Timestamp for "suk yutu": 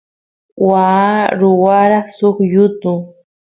2.15-2.93